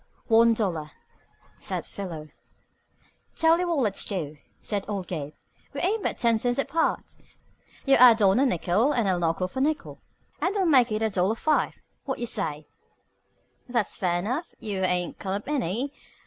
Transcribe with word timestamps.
"One 0.29 0.55
dollar," 0.55 0.89
said 1.57 1.85
Philo. 1.85 2.29
"Tell 3.35 3.59
you 3.59 3.67
what 3.67 3.77
let's 3.81 4.03
do," 4.03 4.37
said 4.59 4.83
old 4.87 5.05
Gabe. 5.07 5.35
"We 5.73 5.81
ain't 5.81 6.01
but 6.01 6.17
ten 6.17 6.39
cents 6.39 6.57
apart. 6.57 7.15
You 7.85 7.97
add 7.97 8.19
on 8.19 8.39
a 8.39 8.47
nickel 8.47 8.93
and 8.93 9.07
I'll 9.07 9.19
knock 9.19 9.43
off 9.43 9.57
a 9.57 9.61
nickel, 9.61 10.01
and 10.41 10.55
we'll 10.55 10.65
make 10.65 10.91
it 10.91 11.03
a 11.03 11.11
dollar 11.11 11.35
five. 11.35 11.75
What 12.05 12.19
say? 12.27 12.65
That's 13.69 13.95
fair 13.95 14.17
enough. 14.17 14.55
You 14.59 14.81
ain't 14.81 15.19
come 15.19 15.33
up 15.35 15.47
any. 15.47 15.93